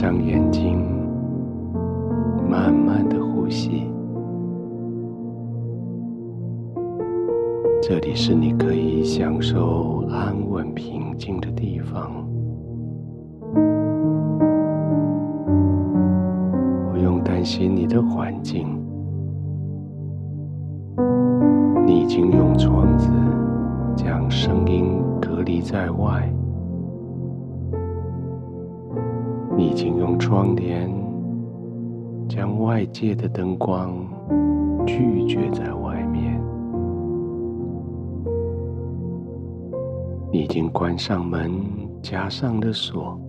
[0.00, 0.78] 上眼睛，
[2.48, 3.90] 慢慢的呼吸。
[7.82, 12.12] 这里是你可以享受安稳平静的地方，
[16.92, 18.68] 不用担心你的环境。
[21.84, 23.10] 你已经用窗子
[23.96, 26.32] 将声音隔离在外，
[29.58, 30.88] 你已经用窗帘
[32.28, 33.92] 将外界的灯光
[34.86, 36.40] 拒绝在外面。
[40.30, 41.50] 你已经关上门，
[42.00, 43.20] 加上了锁，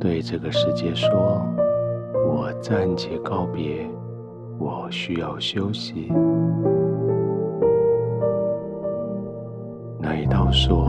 [0.00, 1.42] 对这个世界说
[2.26, 3.86] ：“我暂且告别，
[4.58, 6.08] 我需要休息。”
[10.00, 10.88] 那一道锁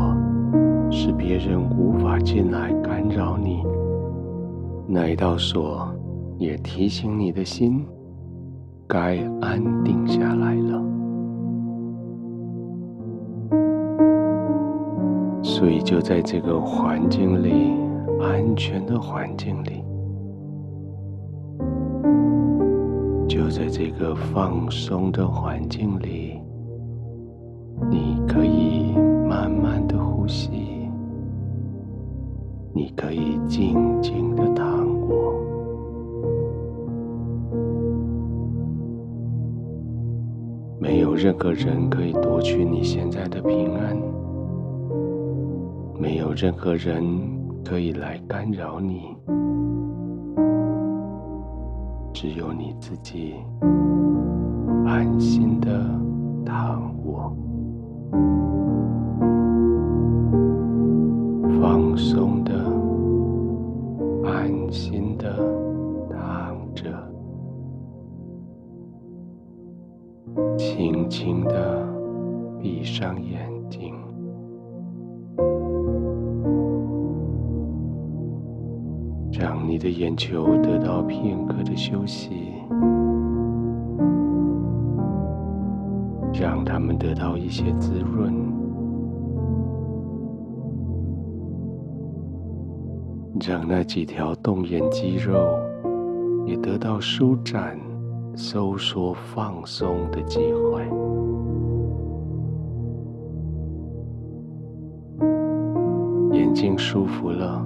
[0.90, 3.66] 是别人无法进来干扰你，
[4.90, 5.94] 那一道锁
[6.38, 7.86] 也提醒你的心
[8.88, 10.82] 该安定下来了。
[15.44, 17.74] 所以，就在这个环境里，
[18.22, 19.84] 安全的环境里，
[23.28, 26.37] 就在这个放松的环境里，
[41.48, 43.96] 任何人可以夺取你现在的平安。
[45.98, 47.06] 没有任何人
[47.64, 49.16] 可以来干扰你，
[52.14, 53.36] 只有你自己
[54.86, 55.70] 安心的
[56.46, 57.34] 躺卧，
[61.62, 62.54] 放松的、
[64.26, 64.97] 安心
[70.78, 71.84] 轻轻的
[72.62, 73.96] 闭上眼睛。
[79.32, 82.54] 让你的眼球得到片刻的休息，
[86.32, 88.32] 让它们得到一些滋润，
[93.48, 95.40] 让那几条动眼肌肉
[96.46, 97.76] 也得到舒展、
[98.38, 100.84] 收缩、放松的机会。
[106.38, 107.66] 眼睛舒服了。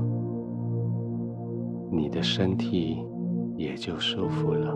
[1.91, 3.05] 你的身体
[3.57, 4.73] 也就舒服了。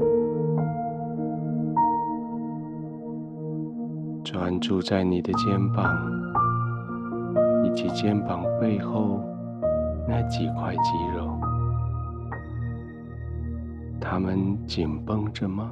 [4.21, 5.95] 专注在你的肩膀
[7.63, 9.21] 以及肩膀背后
[10.09, 11.39] 那几块肌肉，
[13.99, 15.71] 它们紧绷着吗？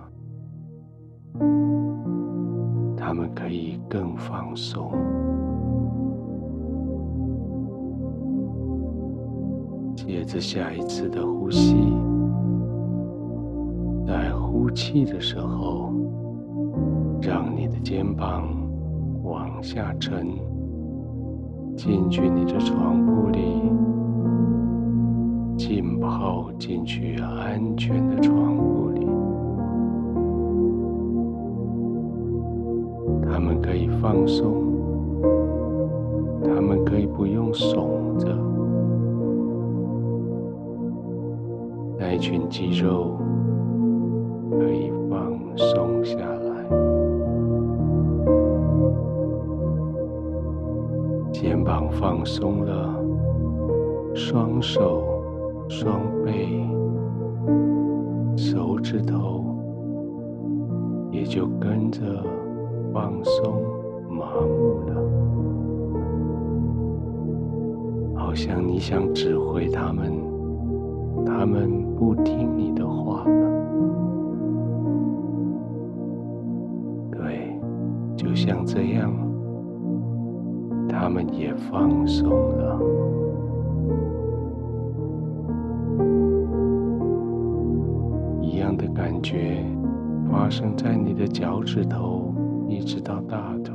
[3.13, 4.91] 我们可以更放松。
[9.95, 11.75] 接着下一次的呼吸，
[14.07, 15.93] 在呼气的时候，
[17.21, 18.49] 让你的肩膀
[19.21, 20.27] 往下沉，
[21.77, 23.61] 进去你的床铺里，
[25.55, 28.82] 浸泡进去安全的床铺
[34.03, 34.53] 放松，
[36.43, 38.27] 他们可以不用耸着。
[41.97, 43.17] 那群肌肉
[44.51, 46.67] 可以放松下来，
[51.31, 53.01] 肩膀放松了，
[54.13, 55.01] 双手、
[55.69, 56.67] 双背、
[58.35, 59.45] 手指头
[61.09, 62.01] 也就跟着
[62.93, 63.53] 放松、
[64.13, 64.93] 麻木了，
[68.15, 70.31] 好像你想指挥他们。
[71.25, 73.51] 他们不听你的话了，
[77.11, 77.57] 对，
[78.17, 79.13] 就像这样，
[80.89, 82.79] 他们也放松了。
[88.41, 89.63] 一样的感觉
[90.29, 92.33] 发生在你的脚趾头，
[92.67, 93.72] 一直到大腿，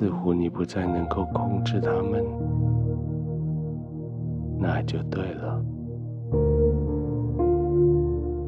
[0.00, 2.24] 似乎你不再能够控制它们。
[4.58, 5.62] 那就对了，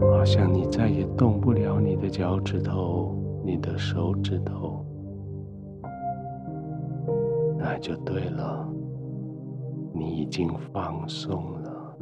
[0.00, 3.14] 好像你再也动不了你的脚趾头、
[3.44, 4.82] 你的手指头，
[7.58, 8.66] 那就对了，
[9.92, 11.96] 你已经放松了，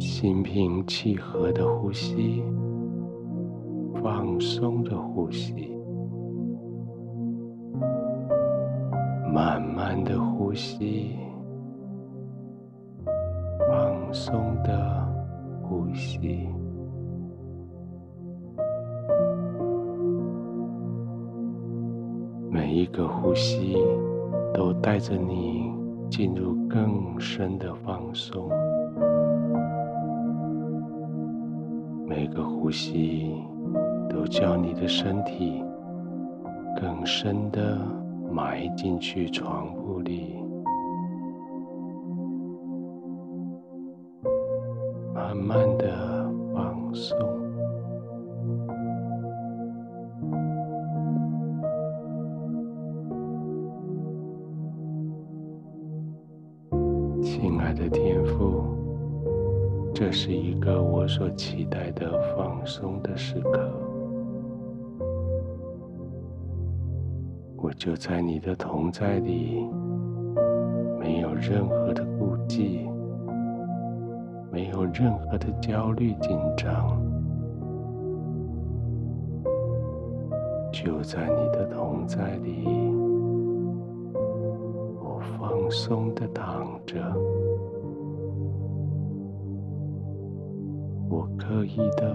[0.00, 2.42] 心平气和的呼吸，
[4.02, 5.72] 放松的呼吸，
[9.32, 11.16] 慢慢的呼吸，
[13.68, 14.34] 放松
[14.64, 15.08] 的
[15.62, 16.48] 呼吸。
[22.50, 23.76] 每一个呼吸
[24.52, 25.72] 都带着你
[26.10, 28.50] 进入更深的放松，
[32.04, 33.40] 每个呼吸
[34.12, 35.64] 都叫你的身体
[36.78, 37.78] 更深的
[38.30, 40.36] 埋进去床铺里，
[45.14, 47.18] 慢慢的放松。
[57.22, 58.64] 亲爱的天父，
[59.94, 63.70] 这是一个我所期待的放松的时刻。
[67.76, 69.66] 就在你的同在里，
[70.98, 72.88] 没有任何的顾忌，
[74.50, 77.00] 没有任何的焦虑紧张，
[80.72, 82.64] 就在你的同在里。
[85.00, 86.96] 我放松的躺着，
[91.08, 92.14] 我刻意的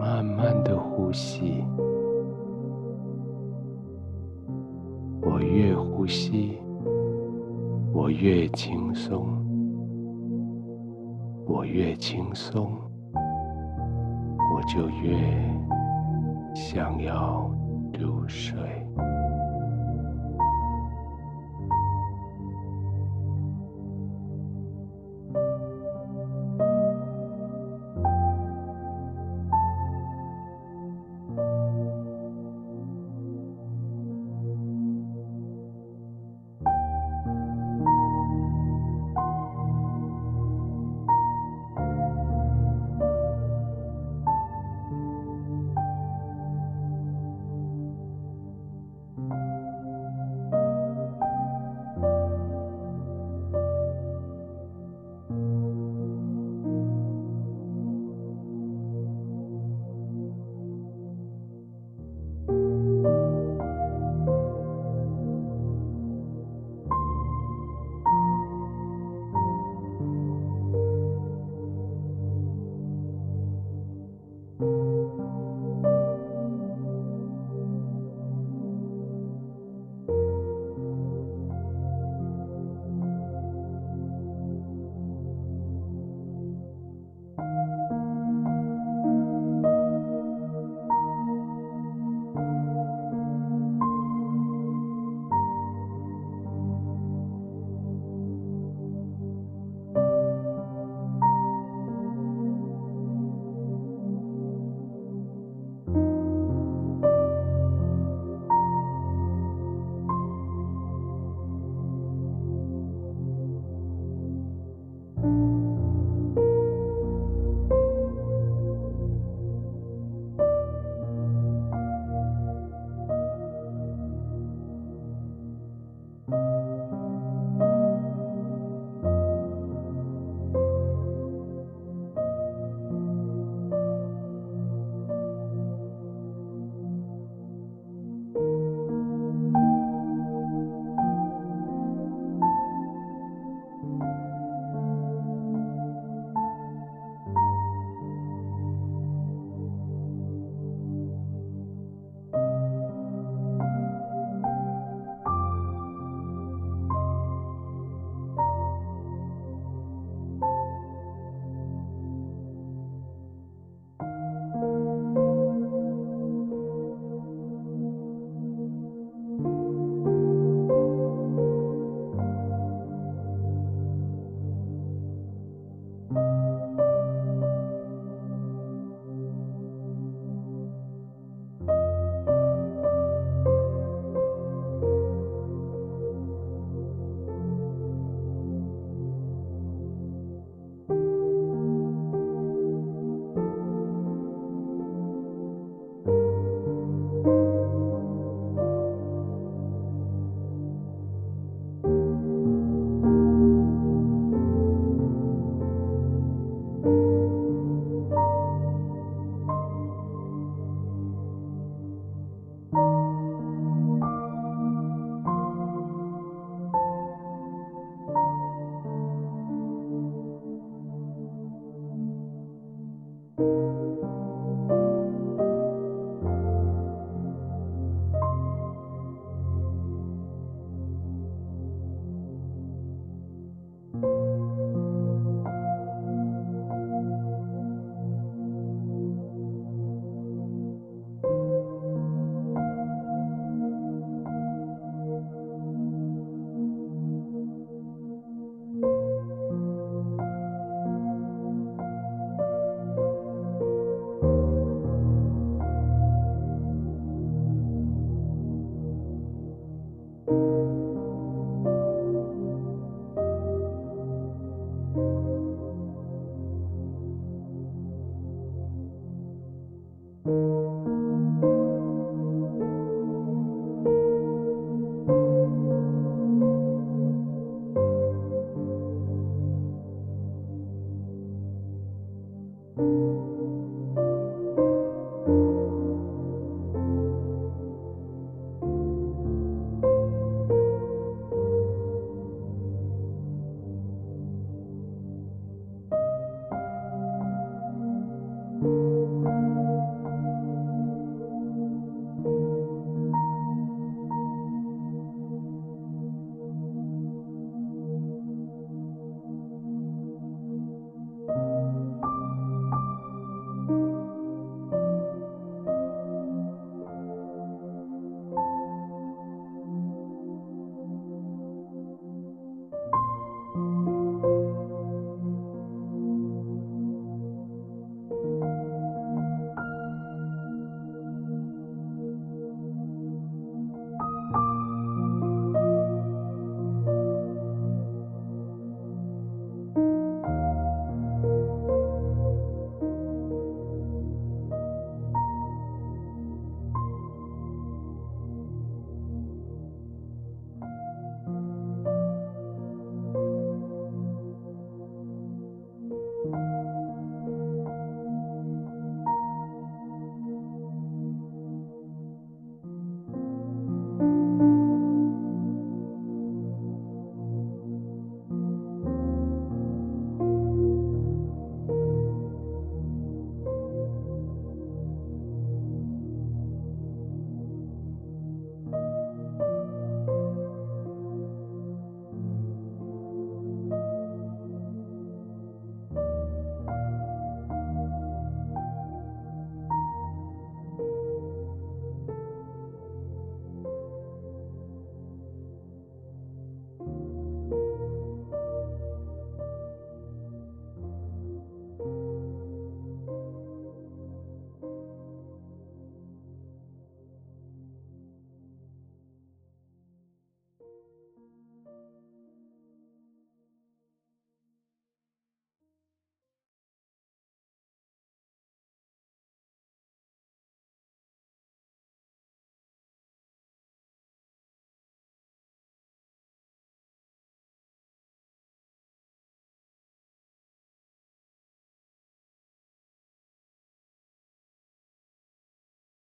[0.00, 1.62] 慢慢的呼吸，
[5.54, 6.58] 越呼吸，
[7.92, 9.24] 我越轻松，
[11.46, 12.72] 我越轻松，
[13.14, 15.16] 我就越
[16.56, 17.48] 想要
[18.00, 18.58] 入睡。